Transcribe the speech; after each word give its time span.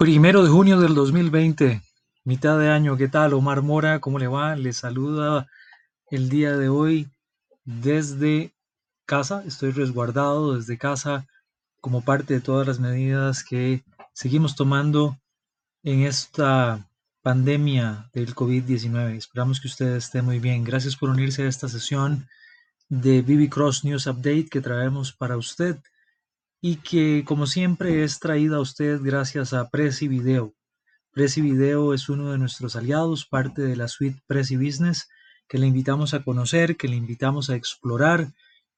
Primero 0.00 0.42
de 0.42 0.48
junio 0.48 0.80
del 0.80 0.94
2020, 0.94 1.82
mitad 2.24 2.58
de 2.58 2.70
año, 2.70 2.96
¿qué 2.96 3.06
tal? 3.06 3.34
Omar 3.34 3.60
Mora, 3.60 4.00
¿cómo 4.00 4.18
le 4.18 4.28
va? 4.28 4.56
Le 4.56 4.72
saluda 4.72 5.46
el 6.10 6.30
día 6.30 6.56
de 6.56 6.70
hoy 6.70 7.10
desde 7.66 8.54
casa, 9.04 9.44
estoy 9.46 9.72
resguardado 9.72 10.56
desde 10.56 10.78
casa 10.78 11.26
como 11.82 12.02
parte 12.02 12.32
de 12.32 12.40
todas 12.40 12.66
las 12.66 12.80
medidas 12.80 13.44
que 13.44 13.84
seguimos 14.14 14.56
tomando 14.56 15.18
en 15.82 16.04
esta 16.04 16.88
pandemia 17.20 18.08
del 18.14 18.34
COVID-19. 18.34 19.16
Esperamos 19.16 19.60
que 19.60 19.68
usted 19.68 19.96
esté 19.96 20.22
muy 20.22 20.38
bien. 20.38 20.64
Gracias 20.64 20.96
por 20.96 21.10
unirse 21.10 21.42
a 21.42 21.48
esta 21.48 21.68
sesión 21.68 22.26
de 22.88 23.20
BB 23.20 23.50
Cross 23.50 23.84
News 23.84 24.06
Update 24.06 24.48
que 24.50 24.62
traemos 24.62 25.12
para 25.12 25.36
usted 25.36 25.76
y 26.60 26.76
que 26.76 27.24
como 27.26 27.46
siempre 27.46 28.04
es 28.04 28.18
traída 28.18 28.56
a 28.56 28.60
usted 28.60 29.00
gracias 29.02 29.52
a 29.52 29.68
Prezi 29.70 30.08
Video. 30.08 30.54
Prezi 31.12 31.40
Video 31.40 31.94
es 31.94 32.08
uno 32.08 32.30
de 32.32 32.38
nuestros 32.38 32.76
aliados, 32.76 33.26
parte 33.26 33.62
de 33.62 33.76
la 33.76 33.88
suite 33.88 34.20
Prezi 34.26 34.56
Business, 34.56 35.08
que 35.48 35.58
le 35.58 35.66
invitamos 35.66 36.14
a 36.14 36.22
conocer, 36.22 36.76
que 36.76 36.88
le 36.88 36.96
invitamos 36.96 37.50
a 37.50 37.56
explorar 37.56 38.28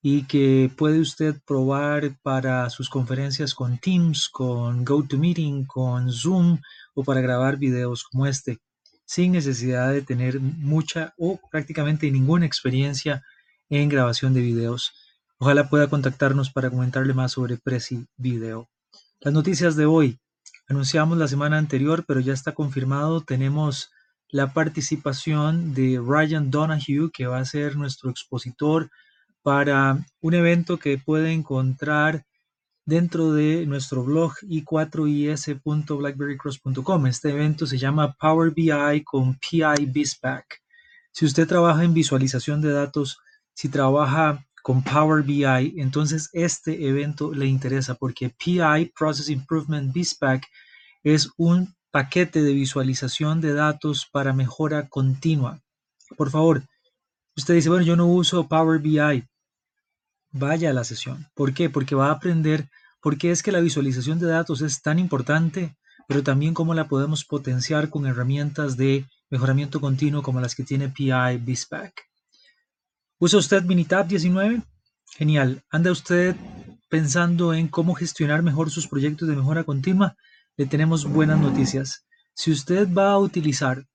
y 0.01 0.25
que 0.25 0.71
puede 0.77 1.01
usted 1.01 1.37
probar 1.47 2.17
para 2.23 2.69
sus 2.71 2.89
conferencias 2.89 3.55
con 3.55 3.79
Teams, 3.79 4.29
con 4.29 4.85
GoToMeeting, 4.85 5.67
con 5.67 6.11
Zoom 6.11 6.61
o 6.95 7.05
para 7.05 7.21
grabar 7.21 7.57
videos 7.57 8.05
como 8.05 8.27
este, 8.27 8.59
sin 9.05 9.33
necesidad 9.33 9.93
de 9.93 10.03
tener 10.03 10.41
mucha 10.41 11.15
o 11.19 11.39
prácticamente 11.51 12.11
ninguna 12.11 12.47
experiencia 12.47 13.23
en 13.69 13.89
grabación 13.89 14.35
de 14.35 14.41
videos. 14.41 14.93
Ojalá 15.43 15.69
pueda 15.69 15.89
contactarnos 15.89 16.51
para 16.53 16.71
comentarle 16.71 17.15
más 17.15 17.33
sobre 17.33 17.57
Prezi 17.57 18.07
Video. 18.17 18.69
Las 19.21 19.35
noticias 19.35 19.75
de 19.75 19.87
hoy. 19.87 20.21
Anunciamos 20.69 21.19
la 21.19 21.27
semana 21.27 21.59
anterior, 21.59 22.05
pero 22.07 22.21
ya 22.21 22.33
está 22.33 22.53
confirmado. 22.53 23.23
Tenemos 23.23 23.91
la 24.29 24.53
participación 24.53 25.75
de 25.75 26.01
Ryan 26.01 26.49
Donahue, 26.49 27.11
que 27.13 27.27
va 27.27 27.39
a 27.39 27.45
ser 27.45 27.75
nuestro 27.75 28.09
expositor 28.09 28.89
para 29.43 30.07
un 30.21 30.35
evento 30.35 30.79
que 30.79 30.99
puede 30.99 31.33
encontrar 31.33 32.25
dentro 32.87 33.33
de 33.33 33.67
nuestro 33.67 34.05
blog 34.05 34.35
i4is.blackberrycross.com. 34.43 37.07
Este 37.09 37.31
evento 37.31 37.67
se 37.67 37.79
llama 37.79 38.13
Power 38.13 38.53
BI 38.53 39.03
con 39.03 39.37
PI 39.41 39.87
BizPack. 39.89 40.63
Si 41.11 41.25
usted 41.25 41.49
trabaja 41.49 41.83
en 41.83 41.95
visualización 41.95 42.61
de 42.61 42.71
datos, 42.71 43.19
si 43.55 43.69
trabaja 43.69 44.47
con 44.63 44.83
Power 44.83 45.25
BI, 45.25 45.75
entonces 45.81 46.31
este 46.33 46.87
evento 46.89 47.33
le 47.33 47.47
interesa 47.47 47.95
porque 47.95 48.31
PI, 48.31 48.93
Process 48.97 49.29
Improvement 49.29 49.93
BizPack, 49.93 50.47
es 51.03 51.31
un 51.37 51.75
paquete 51.91 52.43
de 52.43 52.53
visualización 52.53 53.41
de 53.41 53.53
datos 53.53 54.09
para 54.11 54.33
mejora 54.33 54.89
continua. 54.89 55.61
Por 56.17 56.31
favor, 56.31 56.63
usted 57.37 57.55
dice, 57.55 57.69
bueno, 57.69 57.85
yo 57.85 57.97
no 57.97 58.07
uso 58.07 58.49
Power 58.49 58.81
BI. 58.81 59.25
Vaya 60.31 60.71
a 60.71 60.73
la 60.73 60.85
sesión. 60.85 61.29
¿Por 61.35 61.53
qué? 61.53 61.69
Porque 61.69 61.95
va 61.95 62.09
a 62.09 62.13
aprender 62.13 62.69
por 63.03 63.19
qué 63.19 63.33
es 63.33 63.43
que 63.43 63.53
la 63.53 63.61
visualización 63.61 64.19
de 64.19 64.29
datos 64.29 64.63
es 64.63 64.81
tan 64.81 64.99
importante, 64.99 65.77
pero 66.09 66.23
también 66.23 66.55
cómo 66.55 66.73
la 66.73 66.89
podemos 66.89 67.25
potenciar 67.25 67.91
con 67.91 68.07
herramientas 68.07 68.77
de 68.77 69.07
mejoramiento 69.29 69.81
continuo 69.81 70.23
como 70.23 70.41
las 70.41 70.55
que 70.55 70.63
tiene 70.63 70.89
PI 70.89 71.39
BizPack. 71.41 72.12
¿Usa 73.25 73.39
usted 73.39 73.63
Minitab 73.63 74.09
19? 74.09 74.63
Genial. 75.17 75.63
¿Anda 75.71 75.93
usted 75.93 76.35
pensando 76.89 77.55
en 77.55 77.69
cómo 77.69 77.95
gestionar 77.95 78.43
mejor 78.43 78.73
sus 78.73 78.89
proyectos 78.89 79.29
de 79.29 79.37
mejora 79.37 79.63
continua? 79.63 80.17
Le 80.57 80.67
tenemos 80.67 81.05
buenas 81.05 81.39
noticias. 81.39 82.05
Si 82.35 82.51
usted 82.51 82.93
va 82.93 83.13
a 83.13 83.19
utilizar 83.19 83.87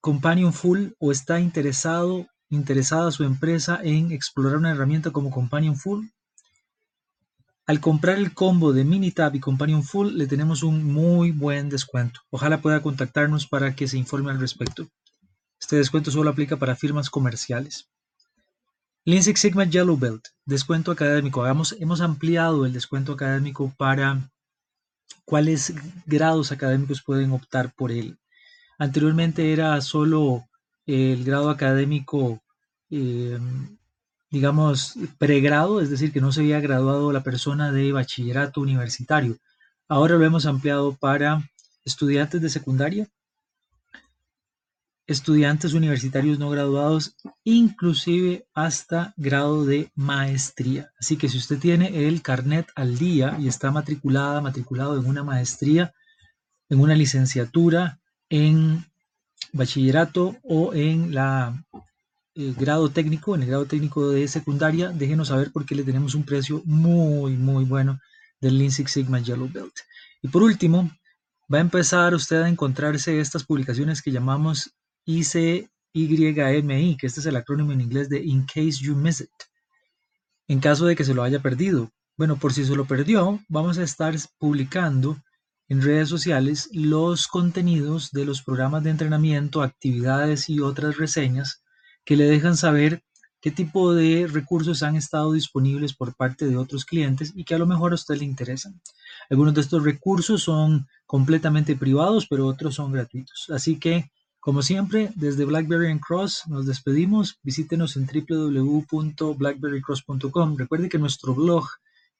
Companion 0.00 0.54
Full 0.54 0.92
o 0.98 1.12
está 1.12 1.40
interesado, 1.40 2.26
interesada 2.48 3.10
su 3.10 3.22
empresa 3.22 3.80
en 3.82 4.10
explorar 4.12 4.56
una 4.56 4.70
herramienta 4.70 5.10
como 5.10 5.30
Companion 5.30 5.76
Full, 5.76 6.06
al 7.66 7.80
comprar 7.80 8.16
el 8.16 8.32
combo 8.32 8.72
de 8.72 8.84
Minitab 8.84 9.34
y 9.34 9.40
Companion 9.40 9.82
Full 9.82 10.14
le 10.14 10.26
tenemos 10.26 10.62
un 10.62 10.84
muy 10.90 11.32
buen 11.32 11.68
descuento. 11.68 12.20
Ojalá 12.30 12.62
pueda 12.62 12.80
contactarnos 12.80 13.46
para 13.46 13.74
que 13.74 13.86
se 13.86 13.98
informe 13.98 14.30
al 14.30 14.40
respecto. 14.40 14.88
Este 15.60 15.76
descuento 15.76 16.10
solo 16.10 16.30
aplica 16.30 16.56
para 16.56 16.76
firmas 16.76 17.10
comerciales. 17.10 17.90
Lean 19.08 19.22
Sigma 19.22 19.62
Yellow 19.62 19.96
Belt, 19.96 20.26
descuento 20.46 20.90
académico. 20.90 21.46
Hemos 21.46 22.00
ampliado 22.00 22.66
el 22.66 22.72
descuento 22.72 23.12
académico 23.12 23.72
para 23.76 24.28
cuáles 25.24 25.72
grados 26.06 26.50
académicos 26.50 27.02
pueden 27.02 27.30
optar 27.30 27.72
por 27.76 27.92
él. 27.92 28.18
Anteriormente 28.80 29.52
era 29.52 29.80
solo 29.80 30.48
el 30.86 31.22
grado 31.22 31.50
académico, 31.50 32.42
eh, 32.90 33.38
digamos, 34.28 34.94
pregrado, 35.18 35.80
es 35.80 35.88
decir, 35.88 36.12
que 36.12 36.20
no 36.20 36.32
se 36.32 36.40
había 36.40 36.58
graduado 36.58 37.12
la 37.12 37.22
persona 37.22 37.70
de 37.70 37.92
bachillerato 37.92 38.60
universitario. 38.60 39.38
Ahora 39.86 40.16
lo 40.16 40.24
hemos 40.24 40.46
ampliado 40.46 40.96
para 40.96 41.48
estudiantes 41.84 42.42
de 42.42 42.50
secundaria, 42.50 43.08
estudiantes 45.06 45.72
universitarios 45.72 46.38
no 46.38 46.50
graduados, 46.50 47.16
inclusive 47.44 48.46
hasta 48.54 49.14
grado 49.16 49.64
de 49.64 49.90
maestría. 49.94 50.90
Así 50.98 51.16
que 51.16 51.28
si 51.28 51.38
usted 51.38 51.58
tiene 51.58 52.08
el 52.08 52.22
carnet 52.22 52.68
al 52.74 52.98
día 52.98 53.36
y 53.38 53.48
está 53.48 53.70
matriculada, 53.70 54.40
matriculado 54.40 54.98
en 54.98 55.06
una 55.06 55.22
maestría, 55.22 55.94
en 56.68 56.80
una 56.80 56.94
licenciatura, 56.94 58.00
en 58.28 58.84
bachillerato 59.52 60.36
o 60.42 60.74
en 60.74 61.14
la 61.14 61.64
eh, 62.34 62.54
grado 62.58 62.90
técnico, 62.90 63.34
en 63.34 63.42
el 63.42 63.48
grado 63.48 63.66
técnico 63.66 64.10
de 64.10 64.26
secundaria, 64.26 64.90
déjenos 64.90 65.28
saber 65.28 65.52
porque 65.52 65.74
le 65.74 65.84
tenemos 65.84 66.14
un 66.14 66.24
precio 66.24 66.62
muy, 66.64 67.36
muy 67.36 67.64
bueno 67.64 68.00
del 68.40 68.58
Lean 68.58 68.72
Six 68.72 68.90
Sigma 68.90 69.20
Yellow 69.20 69.48
Belt. 69.48 69.74
Y 70.20 70.28
por 70.28 70.42
último, 70.42 70.90
va 71.52 71.58
a 71.58 71.62
empezar 71.62 72.12
usted 72.14 72.42
a 72.42 72.48
encontrarse 72.48 73.20
estas 73.20 73.44
publicaciones 73.44 74.02
que 74.02 74.10
llamamos 74.10 74.76
ICYMI, 75.06 76.96
que 76.96 77.06
este 77.06 77.20
es 77.20 77.26
el 77.26 77.36
acrónimo 77.36 77.72
en 77.72 77.80
inglés 77.80 78.08
de 78.08 78.22
In 78.22 78.44
Case 78.44 78.82
You 78.82 78.94
Miss 78.94 79.20
It, 79.20 79.30
en 80.48 80.60
caso 80.60 80.86
de 80.86 80.96
que 80.96 81.04
se 81.04 81.14
lo 81.14 81.22
haya 81.22 81.40
perdido. 81.40 81.90
Bueno, 82.16 82.36
por 82.36 82.52
si 82.52 82.64
se 82.64 82.74
lo 82.74 82.86
perdió, 82.86 83.40
vamos 83.48 83.78
a 83.78 83.82
estar 83.82 84.14
publicando 84.38 85.16
en 85.68 85.82
redes 85.82 86.08
sociales 86.08 86.68
los 86.72 87.28
contenidos 87.28 88.10
de 88.10 88.24
los 88.24 88.42
programas 88.42 88.84
de 88.84 88.90
entrenamiento, 88.90 89.62
actividades 89.62 90.48
y 90.48 90.60
otras 90.60 90.96
reseñas 90.96 91.62
que 92.04 92.16
le 92.16 92.24
dejan 92.24 92.56
saber 92.56 93.02
qué 93.40 93.50
tipo 93.50 93.92
de 93.92 94.26
recursos 94.26 94.82
han 94.82 94.96
estado 94.96 95.32
disponibles 95.32 95.94
por 95.94 96.14
parte 96.14 96.46
de 96.46 96.56
otros 96.56 96.84
clientes 96.84 97.32
y 97.34 97.44
que 97.44 97.54
a 97.54 97.58
lo 97.58 97.66
mejor 97.66 97.92
a 97.92 97.96
usted 97.96 98.16
le 98.16 98.24
interesan. 98.24 98.80
Algunos 99.28 99.54
de 99.54 99.60
estos 99.60 99.84
recursos 99.84 100.42
son 100.42 100.86
completamente 101.04 101.76
privados, 101.76 102.26
pero 102.28 102.46
otros 102.46 102.76
son 102.76 102.92
gratuitos. 102.92 103.46
Así 103.50 103.78
que 103.78 104.10
como 104.46 104.62
siempre, 104.62 105.10
desde 105.16 105.44
BlackBerry 105.44 105.90
and 105.90 106.00
Cross 106.00 106.44
nos 106.46 106.66
despedimos. 106.66 107.40
Visítenos 107.42 107.96
en 107.96 108.06
www.blackberrycross.com. 108.06 110.56
Recuerde 110.56 110.88
que 110.88 111.00
nuestro 111.00 111.34
blog 111.34 111.66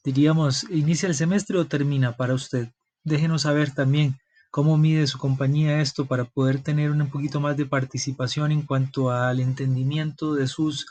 diríamos, 0.04 0.66
inicia 0.72 1.08
el 1.08 1.16
semestre 1.16 1.58
o 1.58 1.68
termina 1.68 2.18
para 2.18 2.34
usted. 2.34 2.68
Déjenos 3.06 3.44
saber 3.44 3.74
también 3.74 4.20
¿Cómo 4.54 4.78
mide 4.78 5.08
su 5.08 5.18
compañía 5.18 5.82
esto 5.82 6.06
para 6.06 6.26
poder 6.26 6.62
tener 6.62 6.92
un 6.92 7.10
poquito 7.10 7.40
más 7.40 7.58
de 7.58 7.66
participación 7.66 8.52
en 8.52 8.62
cuanto 8.62 9.10
al 9.10 9.40
entendimiento 9.40 10.36
de 10.36 10.46
sus 10.46 10.86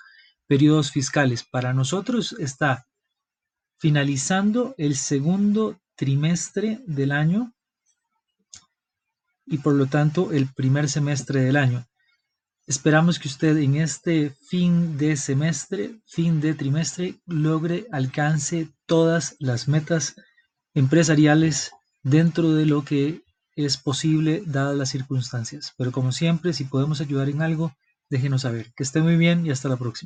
periodos 0.48 0.90
fiscales? 0.90 1.44
Para 1.44 1.72
nosotros 1.72 2.34
está 2.40 2.88
finalizando 3.78 4.74
el 4.78 4.96
segundo 4.96 5.78
trimestre 5.94 6.80
del 6.88 7.12
año 7.12 7.52
y 9.46 9.58
por 9.58 9.74
lo 9.74 9.86
tanto 9.86 10.32
el 10.32 10.48
primer 10.48 10.88
semestre 10.88 11.42
del 11.42 11.56
año. 11.56 11.86
Esperamos 12.66 13.20
que 13.20 13.28
usted 13.28 13.56
en 13.58 13.76
este 13.76 14.30
fin 14.48 14.98
de 14.98 15.16
semestre, 15.16 16.00
fin 16.04 16.40
de 16.40 16.54
trimestre, 16.54 17.14
logre 17.26 17.86
alcance 17.92 18.70
todas 18.86 19.36
las 19.38 19.68
metas 19.68 20.16
empresariales 20.74 21.70
dentro 22.02 22.54
de 22.54 22.66
lo 22.66 22.84
que 22.84 23.22
es 23.56 23.76
posible 23.76 24.42
dadas 24.46 24.76
las 24.76 24.90
circunstancias. 24.90 25.74
Pero 25.76 25.92
como 25.92 26.12
siempre, 26.12 26.52
si 26.52 26.64
podemos 26.64 27.00
ayudar 27.00 27.28
en 27.28 27.42
algo, 27.42 27.72
déjenos 28.10 28.42
saber. 28.42 28.72
Que 28.74 28.82
esté 28.82 29.00
muy 29.00 29.16
bien 29.16 29.46
y 29.46 29.50
hasta 29.50 29.68
la 29.68 29.76
próxima. 29.76 30.00